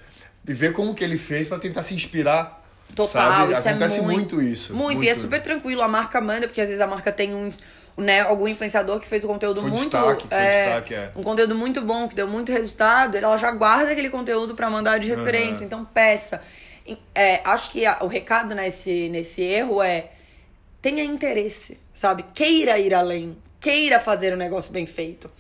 [0.48, 2.62] e vê como que ele fez pra tentar se inspirar.
[2.96, 3.54] Total, sabe?
[3.54, 4.74] isso Acontece é muito, muito isso.
[4.74, 5.82] Muito, e é super tranquilo.
[5.82, 7.50] A marca manda, porque às vezes a marca tem um,
[7.98, 9.84] né, algum influenciador que fez o conteúdo Foi muito.
[9.84, 11.12] destaque, foi destaque, é.
[11.16, 14.98] Um conteúdo muito bom, que deu muito resultado, ela já guarda aquele conteúdo pra mandar
[15.00, 15.64] de referência.
[15.64, 16.42] Então, peça.
[17.16, 20.10] É, acho que a- o recado nesse, nesse erro é
[20.82, 22.24] tenha interesse, sabe?
[22.34, 25.32] Queira ir além, queira fazer o negócio bem feito.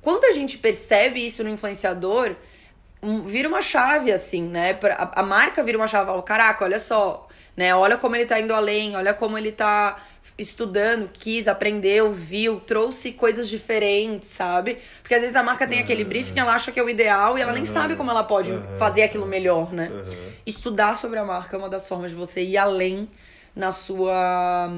[0.00, 2.36] Quando a gente percebe isso no influenciador,
[3.02, 4.74] um- vira uma chave, assim, né?
[4.74, 7.74] Pra- A, a marca vira uma chave, fala, caraca, olha só, né?
[7.74, 9.96] Olha como ele tá indo além, olha como ele tá
[10.38, 14.78] estudando, quis, aprendeu, viu, trouxe coisas diferentes, sabe?
[15.02, 17.42] Porque às vezes a marca tem aquele briefing, ela acha que é o ideal e
[17.42, 19.90] ela nem sabe como ela pode fazer aquilo melhor, né?
[20.46, 23.08] Estudar sobre a marca é uma das formas de você ir além
[23.54, 24.70] na sua.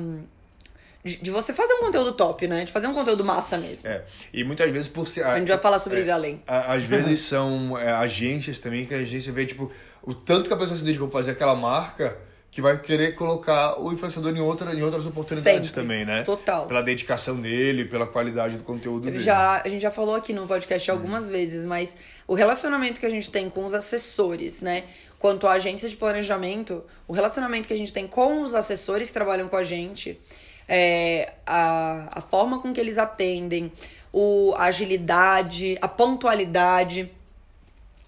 [1.05, 2.65] De, de você fazer um conteúdo top, né?
[2.65, 3.87] De fazer um conteúdo massa mesmo.
[3.87, 4.03] É.
[4.33, 5.25] E muitas vezes por ser.
[5.25, 6.43] A gente vai falar sobre é, ir além.
[6.47, 9.71] a- Às vezes são é, agências também que a agência vê, tipo,
[10.03, 12.17] o tanto que a pessoa se dedicou pra fazer aquela marca
[12.55, 15.83] que vai querer colocar o influenciador em, outra, em outras oportunidades Sempre.
[15.83, 16.23] também, né?
[16.23, 16.67] Total.
[16.67, 19.19] Pela dedicação dele, pela qualidade do conteúdo dele.
[19.19, 21.97] Já, a gente já falou aqui no podcast algumas vezes, mas
[22.29, 24.85] o relacionamento que a gente tem com os assessores, né?
[25.19, 29.15] Quanto à agência de planejamento, o relacionamento que a gente tem com os assessores que
[29.15, 30.21] trabalham com a gente,
[30.69, 33.73] é, a, a forma com que eles atendem,
[34.13, 37.11] o, a agilidade, a pontualidade,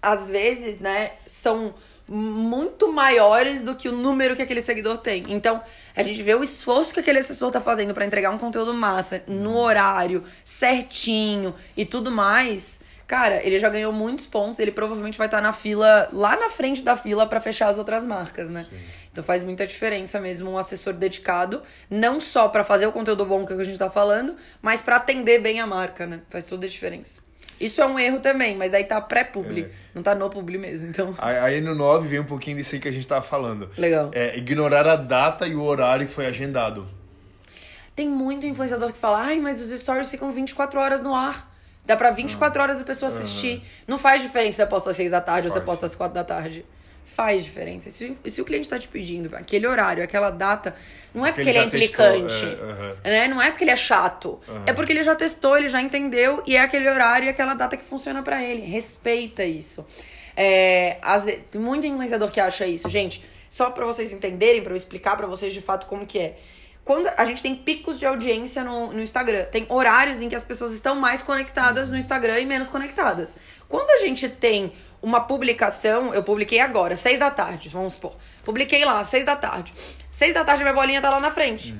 [0.01, 1.73] às vezes, né, são
[2.07, 5.25] muito maiores do que o número que aquele seguidor tem.
[5.27, 5.61] Então,
[5.95, 9.23] a gente vê o esforço que aquele assessor tá fazendo pra entregar um conteúdo massa,
[9.27, 12.79] no horário, certinho e tudo mais.
[13.07, 16.81] Cara, ele já ganhou muitos pontos, ele provavelmente vai estar na fila, lá na frente
[16.81, 18.67] da fila pra fechar as outras marcas, né?
[19.09, 23.45] Então faz muita diferença mesmo um assessor dedicado, não só pra fazer o conteúdo bom
[23.45, 26.19] que a gente tá falando, mas pra atender bem a marca, né?
[26.29, 27.21] Faz toda a diferença.
[27.59, 29.69] Isso é um erro também, mas daí tá pré-publi, É.
[29.95, 31.15] não tá no publi mesmo, então.
[31.17, 33.69] Aí no 9 vem um pouquinho disso aí que a gente tava falando.
[33.77, 34.11] Legal.
[34.13, 36.87] É, ignorar a data e o horário que foi agendado.
[37.95, 41.51] Tem muito influenciador que fala, ai, mas os stories ficam 24 horas no ar.
[41.83, 43.63] Dá pra 24 horas a pessoa assistir.
[43.87, 45.65] Não faz diferença se você posta às 6 da tarde ou se você Faz.
[45.65, 46.63] posta às 4 da tarde.
[47.15, 47.89] Faz diferença.
[47.89, 50.75] Se, se o cliente tá te pedindo aquele horário, aquela data,
[51.15, 52.45] não é porque ele ele, é já testou, implicante.
[52.45, 52.95] é, aham.
[53.03, 53.27] né?
[53.27, 54.39] Não é porque ele é chato.
[54.67, 57.75] É porque ele já testou, ele já entendeu e é aquele horário e aquela data
[57.75, 58.61] que funciona pra ele.
[58.61, 59.83] Respeita isso.
[60.35, 62.87] É, às vezes, tem muito influenciador que acha isso.
[62.87, 66.37] Gente, só pra vocês entenderem, pra eu explicar pra vocês de fato como que é.
[66.85, 70.43] quando a gente tem picos de audiência no, no Instagram, tem horários em que as
[70.43, 73.31] pessoas estão mais conectadas no Instagram e menos conectadas.
[73.67, 78.15] Quando a gente tem uma publicação, eu publiquei agora, seis da tarde, vamos supor.
[78.43, 79.73] Publiquei lá, seis da tarde.
[80.11, 81.75] Seis da tarde minha bolinha tá lá na frente.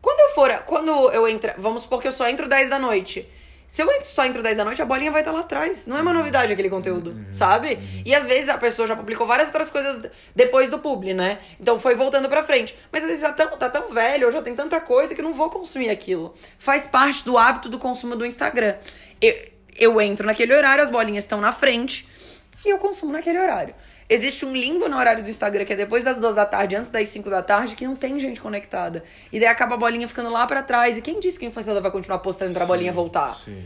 [0.00, 3.28] Quando eu for, quando eu entrar, vamos supor que eu só entro 10 da noite.
[3.68, 5.86] Se eu só entro 10 da noite, a bolinha vai estar lá atrás.
[5.86, 7.78] Não é uma novidade aquele conteúdo, sabe?
[8.04, 11.38] E às vezes a pessoa já publicou várias outras coisas depois do publi, né?
[11.58, 12.76] Então foi voltando pra frente.
[12.90, 15.48] Mas às vezes já tão, tá tão velho, já tem tanta coisa que não vou
[15.48, 16.34] consumir aquilo.
[16.58, 18.74] Faz parte do hábito do consumo do Instagram.
[19.20, 19.34] Eu,
[19.74, 22.06] eu entro naquele horário, as bolinhas estão na frente
[22.64, 23.74] e eu consumo naquele horário.
[24.08, 26.90] Existe um limbo no horário do Instagram, que é depois das duas da tarde, antes
[26.90, 29.02] das 5 da tarde, que não tem gente conectada.
[29.32, 30.96] E daí acaba a bolinha ficando lá pra trás.
[30.96, 33.34] E quem disse que o influenciador vai continuar postando pra bolinha voltar?
[33.34, 33.64] Sim.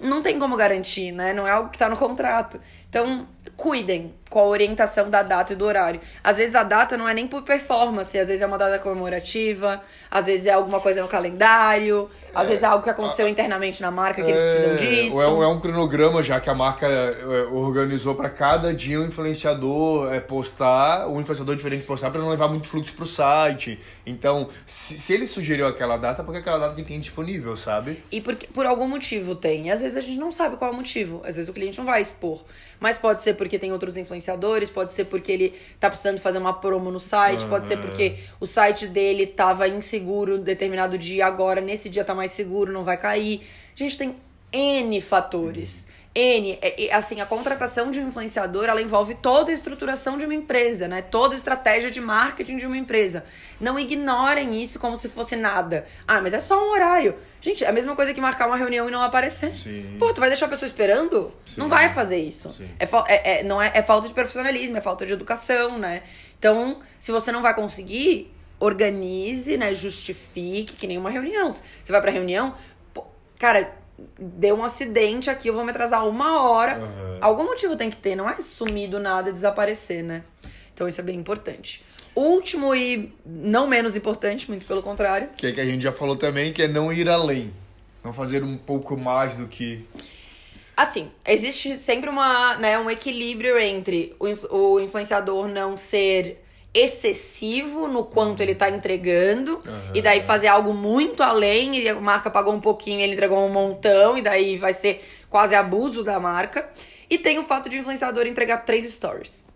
[0.00, 1.32] Não tem como garantir, né?
[1.32, 2.60] Não é algo que tá no contrato.
[2.88, 6.00] Então, cuidem com a orientação da data e do horário.
[6.22, 9.80] Às vezes a data não é nem por performance, às vezes é uma data comemorativa,
[10.10, 13.90] às vezes é alguma coisa no calendário, às vezes é algo que aconteceu internamente na
[13.90, 15.16] marca que eles precisam disso.
[15.16, 19.00] Ou é, um, é um cronograma já que a marca é, organizou pra cada dia
[19.00, 23.80] o influenciador é, postar, um influenciador diferente postar pra não levar muito fluxo pro site.
[24.04, 28.02] Então, se, se ele sugeriu aquela data, é porque aquela data que tem disponível, sabe?
[28.12, 29.68] E porque, por algum motivo tem.
[29.68, 31.22] E às vezes a gente não sabe qual é o motivo.
[31.24, 32.44] Às vezes o cliente não vai expor.
[32.80, 36.52] Mas pode ser porque tem outros influenciadores, pode ser porque ele tá precisando fazer uma
[36.52, 41.88] promo no site, pode ser porque o site dele tava inseguro determinado dia, agora nesse
[41.88, 43.40] dia tá mais seguro, não vai cair.
[43.74, 44.16] A gente tem
[44.52, 45.86] N fatores.
[46.14, 50.34] N, é- assim, a contratação de um influenciador, ela envolve toda a estruturação de uma
[50.34, 51.00] empresa, né?
[51.02, 53.22] Toda a estratégia de marketing de uma empresa.
[53.60, 55.86] Não ignorem isso como se fosse nada.
[56.08, 57.14] Ah, mas é só um horário.
[57.40, 59.52] Gente, é a mesma coisa que marcar uma reunião e não aparecer.
[59.52, 59.96] Sim.
[59.98, 61.32] Pô, tu vai deixar a pessoa esperando?
[61.46, 61.60] Sim.
[61.60, 62.48] Não vai fazer isso.
[62.80, 66.02] É, é- é- não é, é falta de profissionalismo, é falta de educação, né?
[66.38, 69.72] Então, se você não vai conseguir, organize, né?
[69.74, 71.52] Justifique, que nem uma reunião.
[71.52, 72.54] Você vai pra reunião,
[72.92, 73.04] pô,
[73.38, 73.72] cara,
[74.18, 76.76] deu um acidente aqui, eu vou me atrasar uma hora.
[76.76, 77.18] Aham.
[77.20, 80.22] Algum motivo tem que ter, não é sumir do nada e desaparecer, né?
[80.72, 81.82] Então isso é bem importante.
[82.14, 86.16] Último e não menos importante, muito pelo contrário, Que é que a gente já falou
[86.16, 87.52] também, que é não ir além.
[88.04, 89.84] Não fazer um pouco mais do que.
[90.76, 97.88] Assim, existe sempre uma, né, um equilíbrio entre o, influ- o influenciador não ser excessivo
[97.88, 99.60] no quanto ele tá entregando
[99.94, 103.50] e daí fazer algo muito além e a marca pagou um pouquinho ele entregou um
[103.50, 106.68] montão e daí vai ser quase abuso da marca.
[107.10, 109.46] E tem o fato de o influenciador entregar três stories.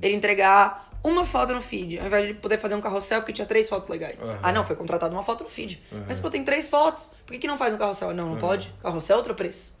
[0.00, 3.32] Ele entregar uma foto no feed, ao invés de ele poder fazer um carrossel porque
[3.32, 4.20] tinha três fotos legais.
[4.20, 4.38] Aham.
[4.42, 5.82] Ah, não, foi contratado uma foto no feed.
[6.06, 7.12] Mas pô, tem três fotos.
[7.26, 8.12] Por que, que não faz um carrossel?
[8.14, 8.72] Não, não pode.
[8.82, 9.74] Carrossel é outro preço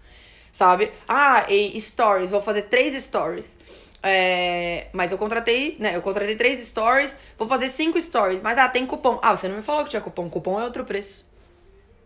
[0.54, 0.92] sabe?
[1.08, 3.58] Ah, e stories, vou fazer três stories.
[4.04, 5.96] É, mas eu contratei, né?
[5.96, 8.40] Eu contratei três stories, vou fazer cinco stories.
[8.42, 9.18] Mas ah, tem cupom.
[9.22, 10.28] Ah, você não me falou que tinha cupom.
[10.28, 11.26] Cupom é outro preço.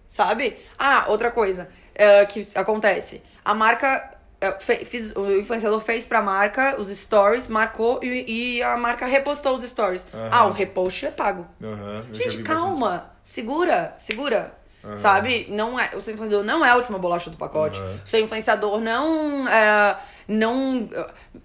[0.09, 0.57] Sabe?
[0.79, 3.23] Ah, outra coisa é, que acontece.
[3.45, 4.15] A marca.
[4.41, 9.05] é, fe- fiz- o influenciador fez pra marca os stories, marcou e, e a marca
[9.07, 10.07] repostou os stories.
[10.15, 10.29] Aham.
[10.33, 11.47] Ah, o repost é pago.
[11.61, 11.69] Já
[12.13, 13.11] Gente, calma.
[13.23, 14.57] Segura, segura.
[14.95, 15.47] Sabe?
[15.51, 17.79] Não é, o seu influenciador não é a última bolacha do pacote.
[17.81, 19.99] O seu influenciador não é.
[20.29, 20.89] Não.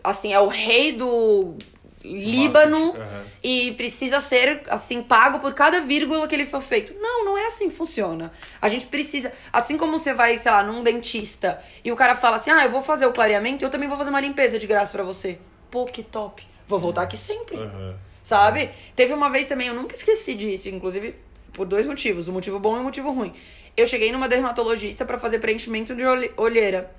[0.04, 1.56] Assim, é o rei do
[2.04, 3.24] Líbano aham.
[3.42, 6.94] e precisa ser, assim, pago por cada vírgula que ele for feito.
[7.00, 8.32] Não, não é assim que funciona.
[8.62, 9.32] A gente precisa.
[9.54, 12.72] Assim como você vai, sei lá, num dentista e o cara fala assim: ah, eu
[12.72, 15.40] vou fazer o clareamento, eu também vou fazer uma limpeza de graça pra você.
[15.72, 16.46] Pô, que top.
[16.68, 17.56] Vou voltar aqui sempre.
[17.58, 17.96] Aham.
[18.22, 18.70] Sabe?
[18.96, 21.16] Teve uma vez também, eu nunca esqueci disso, inclusive
[21.54, 23.34] por dois motivos, o motivo bom e o motivo ruim.
[23.76, 26.90] Eu cheguei numa dermatologista pra fazer preenchimento de olhe- olheira.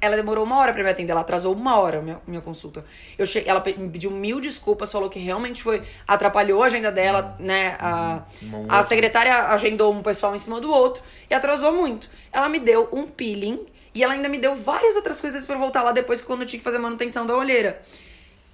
[0.00, 2.84] Ela demorou uma hora pra me atender, ela atrasou uma hora a minha, minha consulta.
[3.16, 5.82] Eu cheguei, ela me pediu mil desculpas, falou que realmente foi.
[6.06, 7.76] atrapalhou a agenda dela, né?
[7.80, 12.10] A, Uma a secretária agendou um pessoal em cima do outro e atrasou muito.
[12.30, 15.58] Ela me deu um peeling e ela ainda me deu várias outras coisas pra eu
[15.60, 17.80] voltar lá depois quando eu tinha que fazer manutenção da olheira.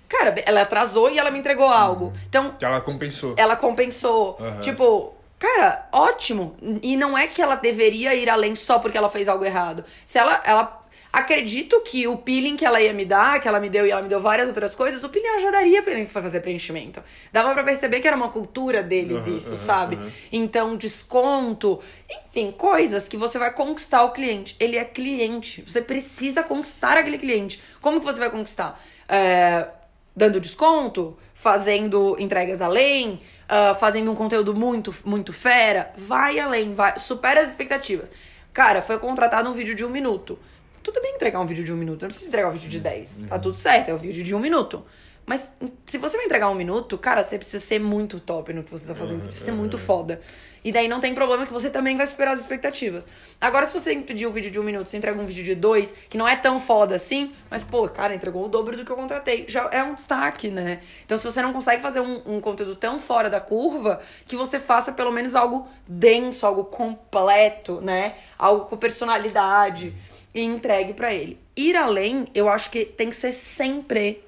[0.09, 2.13] Cara, ela atrasou e ela me entregou algo.
[2.29, 3.35] Então, Que ela compensou.
[3.37, 4.37] ela compensou.
[4.39, 4.61] Aham.
[4.61, 6.55] Tipo, cara, ótimo.
[6.83, 9.85] E não é que ela deveria ir além só porque ela fez algo errado.
[10.07, 10.41] Se ela.
[10.45, 10.82] ela
[11.13, 14.01] Acredito que o peeling que ela ia me dar, que ela me deu e ela
[14.01, 17.03] me deu várias outras coisas, o peeling ela já daria pra ele fazer preenchimento.
[17.31, 19.97] Dava pra perceber que era uma cultura deles Aham, isso, aham, sabe?
[19.97, 20.11] aham.
[20.33, 24.57] Então, desconto, enfim, coisas que você vai conquistar o cliente.
[24.59, 25.63] Ele é cliente.
[25.67, 27.63] Você precisa conquistar aquele cliente.
[27.81, 28.81] Como que você vai conquistar?
[29.07, 29.69] É,
[30.17, 35.93] dando desconto, fazendo entregas além, ah, fazendo um conteúdo muito, muito fera.
[35.95, 38.11] Vai além, vai, supera as expectativas.
[38.53, 40.39] Cara, foi contratado um vídeo de um minuto.
[40.83, 43.27] Tudo bem entregar um vídeo de um minuto, não precisa entregar um vídeo de 10.
[43.29, 44.85] Tá tudo certo, é um vídeo de um minuto.
[45.25, 45.53] Mas
[45.87, 48.87] se você vai entregar um minuto, cara, você precisa ser muito top no que você
[48.87, 49.23] tá fazendo.
[49.23, 50.21] Você precisa ser muito foda.
[50.65, 53.07] E daí não tem problema que você também vai superar as expectativas.
[53.41, 55.95] Agora, se você pedir um vídeo de um minuto, você entrega um vídeo de dois,
[56.11, 58.97] que não é tão foda assim, mas, pô, cara, entregou o dobro do que eu
[58.97, 59.45] contratei.
[59.47, 60.81] Já é um destaque, né?
[61.05, 64.59] Então, se você não consegue fazer um, um conteúdo tão fora da curva, que você
[64.59, 68.17] faça pelo menos algo denso, algo completo, né?
[68.37, 69.95] Algo com personalidade
[70.35, 71.39] e entregue para ele.
[71.57, 74.23] Ir além, eu acho que tem que ser sempre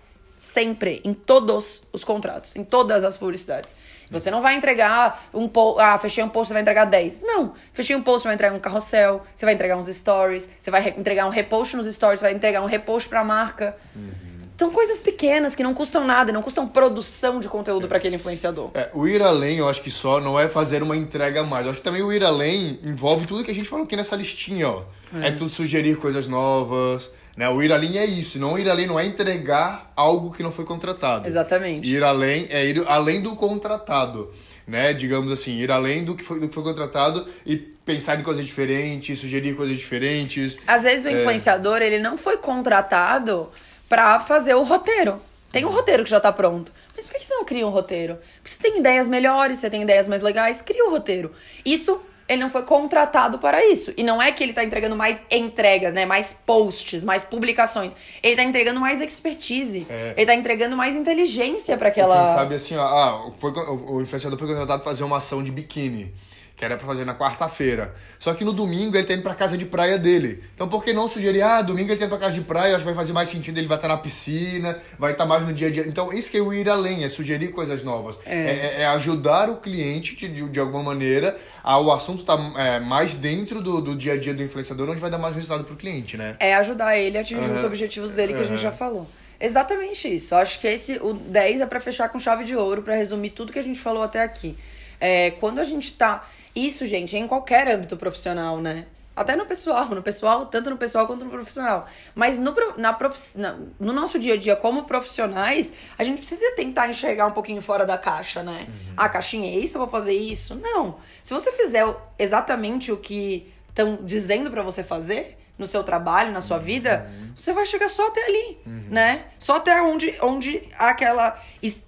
[0.52, 3.74] sempre, em todos os contratos, em todas as publicidades.
[4.10, 7.20] Você não vai entregar um post, ah, fechei um post, você vai entregar 10.
[7.22, 10.70] Não, fechei um post, você vai entregar um carrossel, você vai entregar uns stories, você
[10.70, 13.76] vai entregar um repost nos stories, você vai entregar um repost pra marca.
[13.96, 14.33] Uhum.
[14.56, 18.70] São coisas pequenas que não custam nada, não custam produção de conteúdo para aquele influenciador.
[18.74, 21.64] É, o ir além, eu acho que só não é fazer uma entrega a mais.
[21.64, 24.14] Eu acho que também o ir além envolve tudo que a gente falou aqui nessa
[24.14, 24.82] listinha, ó.
[25.20, 27.48] É, é tudo sugerir coisas novas, né?
[27.48, 28.38] O ir além é isso.
[28.38, 31.26] Não ir além não é entregar algo que não foi contratado.
[31.26, 31.88] Exatamente.
[31.88, 34.30] Ir além é ir além do contratado.
[34.66, 34.92] Né?
[34.94, 38.46] Digamos assim, ir além do que foi, do que foi contratado e pensar em coisas
[38.46, 40.58] diferentes, sugerir coisas diferentes.
[40.66, 41.12] Às vezes o é...
[41.20, 43.50] influenciador, ele não foi contratado
[43.88, 45.20] para fazer o roteiro.
[45.52, 46.72] Tem um roteiro que já tá pronto.
[46.96, 48.18] Mas por que você não cria um roteiro?
[48.36, 51.30] Porque você tem ideias melhores, você tem ideias mais legais, cria o um roteiro.
[51.64, 53.92] Isso ele não foi contratado para isso.
[53.96, 56.06] E não é que ele tá entregando mais entregas, né?
[56.06, 57.94] Mais posts, mais publicações.
[58.22, 59.86] Ele tá entregando mais expertise.
[59.88, 60.14] É.
[60.16, 62.24] Ele tá entregando mais inteligência para aquela.
[62.24, 65.52] Quem sabe assim, ó, ah, foi, o influenciador foi contratado para fazer uma ação de
[65.52, 66.14] biquíni
[66.56, 67.94] que era para fazer na quarta-feira.
[68.18, 70.42] Só que no domingo ele tá indo pra casa de praia dele.
[70.54, 72.84] Então por que não sugerir, ah, domingo ele tá indo pra casa de praia, acho
[72.84, 75.44] que vai fazer mais sentido, ele vai estar tá na piscina, vai estar tá mais
[75.44, 75.86] no dia a dia.
[75.86, 78.18] Então isso que é o ir além, é sugerir coisas novas.
[78.24, 82.78] É, é, é ajudar o cliente de, de alguma maneira a o assunto tá é,
[82.78, 85.76] mais dentro do, do dia a dia do influenciador, onde vai dar mais resultado pro
[85.76, 86.36] cliente, né?
[86.38, 87.58] É ajudar ele a atingir uhum.
[87.58, 88.44] os objetivos dele que uhum.
[88.44, 89.08] a gente já falou.
[89.40, 90.34] Exatamente isso.
[90.34, 93.52] Acho que esse o 10 é para fechar com chave de ouro, para resumir tudo
[93.52, 94.56] que a gente falou até aqui.
[95.00, 98.86] É, quando a gente tá isso, gente, é em qualquer âmbito profissional, né?
[99.16, 101.86] Até no pessoal, no pessoal, tanto no pessoal quanto no profissional.
[102.14, 106.50] Mas no, na prof, na, no nosso dia a dia, como profissionais, a gente precisa
[106.56, 108.66] tentar enxergar um pouquinho fora da caixa, né?
[108.66, 108.94] Uhum.
[108.96, 110.56] A caixinha é isso, eu vou fazer isso.
[110.56, 110.96] Não.
[111.22, 111.84] Se você fizer
[112.18, 117.32] exatamente o que estão dizendo para você fazer, no seu trabalho, na sua vida, uhum.
[117.36, 118.86] você vai chegar só até ali, uhum.
[118.90, 119.24] né?
[119.38, 121.38] Só até onde, onde há, aquela,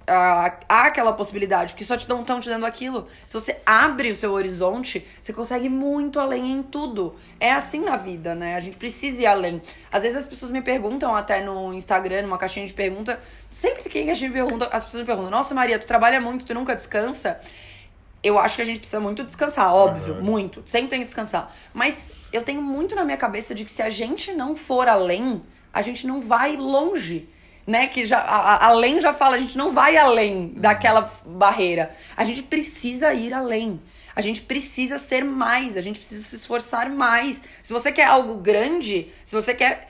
[0.06, 3.08] há, há aquela possibilidade, porque só te dão, estão te dando aquilo.
[3.26, 7.16] Se você abre o seu horizonte, você consegue muito além em tudo.
[7.40, 8.54] É assim na vida, né?
[8.54, 9.60] A gente precisa ir além.
[9.90, 13.18] Às vezes as pessoas me perguntam até no Instagram, numa caixinha de pergunta,
[13.50, 16.44] sempre que a gente me pergunta, as pessoas me perguntam: "Nossa, Maria, tu trabalha muito,
[16.44, 17.40] tu nunca descansa?"
[18.22, 20.22] Eu acho que a gente precisa muito descansar, óbvio, uhum.
[20.22, 20.62] muito.
[20.64, 21.52] Sempre tem que descansar.
[21.72, 25.42] Mas eu tenho muito na minha cabeça de que se a gente não for além,
[25.72, 27.28] a gente não vai longe.
[27.66, 31.90] Né, que já a, a, além já fala, a gente não vai além daquela barreira.
[32.16, 33.80] A gente precisa ir além.
[34.14, 37.42] A gente precisa ser mais, a gente precisa se esforçar mais.
[37.60, 39.88] Se você quer algo grande, se você quer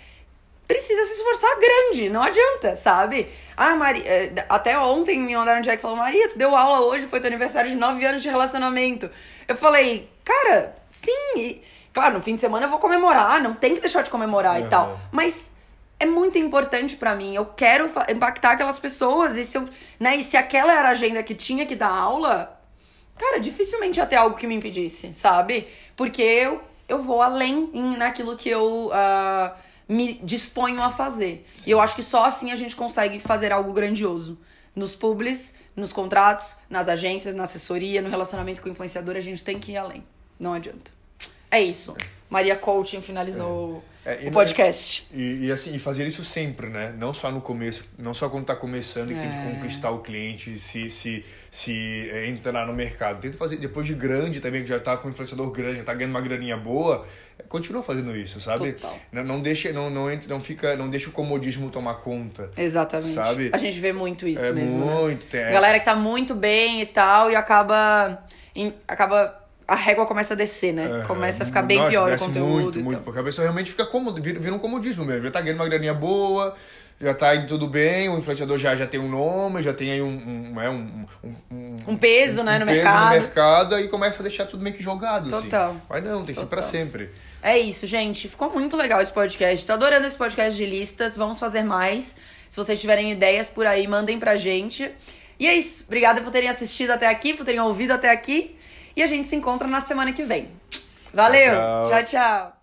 [0.66, 3.28] precisa se esforçar grande, não adianta, sabe?
[3.56, 6.80] Ah, Maria, eh, até ontem me mandaram um dia que falou: Maria, tu deu aula
[6.80, 9.09] hoje, foi teu aniversário de 9 anos de relacionamento.
[9.46, 11.61] Eu falei, cara, sim.
[11.96, 14.66] Claro, no fim de semana eu vou comemorar, não tem que deixar de comemorar uhum.
[14.66, 15.00] e tal.
[15.11, 15.50] Mas
[15.98, 17.35] é muito importante para mim.
[17.35, 19.38] Eu quero impactar aquelas pessoas.
[19.38, 19.66] E se, eu,
[19.98, 22.61] né, e se aquela era a agenda que tinha que dar aula,
[23.16, 25.68] cara, dificilmente ia ter algo que me impedisse, sabe?
[25.96, 29.56] Porque eu, eu vou além em, naquilo que eu uh,
[29.88, 31.46] me disponho a fazer.
[31.54, 31.62] Sim.
[31.66, 34.38] E eu acho que só assim a gente consegue fazer algo grandioso.
[34.74, 39.42] Nos publis, nos contratos, nas agências, na assessoria, no relacionamento com o influenciador, a gente
[39.42, 40.04] tem que ir além.
[40.38, 40.95] Não adianta.
[41.56, 41.96] É isso.
[42.28, 44.26] Maria Coaching finalizou é.
[44.26, 45.06] É, o podcast.
[45.12, 46.94] E, e, assim, fazer isso sempre, né?
[46.98, 49.20] Não só no começo, não só quando tá começando e é.
[49.20, 53.22] tem que conquistar o cliente, se, se, se é, entrar no mercado.
[53.22, 55.94] Tenta fazer depois de grande também, que já tá com um influenciador grande, já tá
[55.94, 57.06] ganhando uma graninha boa,
[57.38, 58.74] é, continua fazendo isso, sabe?
[58.74, 58.98] Total.
[59.10, 62.50] Não, não deixa, não, não, entra, não fica, não deixa o comodismo tomar conta.
[62.56, 63.14] Exatamente.
[63.14, 63.50] Sabe?
[63.52, 64.84] A gente vê muito isso é mesmo.
[64.84, 64.94] Né?
[64.94, 65.30] Muito, né?
[65.30, 65.52] tem.
[65.52, 68.24] Galera que tá muito bem e tal, e acaba.
[68.54, 71.05] Em, acaba a régua começa a descer, né?
[71.07, 72.62] Começa a ficar bem Nossa, pior o conteúdo.
[72.62, 75.24] Muito, muito, porque a pessoa realmente fica cômodo, vira, vira um comodismo mesmo.
[75.24, 76.55] Já tá ganhando uma graninha boa,
[77.00, 80.00] já tá indo tudo bem, o influenciador já, já tem um nome, já tem aí
[80.00, 81.07] um, um, é, um,
[81.50, 83.05] um, um peso, um, né, no peso mercado.
[83.05, 85.44] no mercado e começa a deixar tudo meio que jogado, assim.
[85.44, 85.70] Total.
[85.70, 85.83] assim.
[85.88, 87.11] Mas não, tem que ser pra sempre.
[87.42, 88.29] É isso, gente.
[88.29, 89.66] Ficou muito legal esse podcast.
[89.66, 91.16] Tô adorando esse podcast de listas.
[91.16, 92.16] Vamos fazer mais.
[92.49, 94.90] Se vocês tiverem ideias por aí, mandem pra gente.
[95.38, 95.84] E é isso.
[95.86, 98.55] Obrigada por terem assistido até aqui, por terem ouvido até aqui.
[98.97, 100.51] E a gente se encontra na semana que vem.
[101.12, 101.55] Valeu!
[101.55, 101.86] tchau.
[101.88, 102.05] tchau.
[102.05, 102.55] tchau.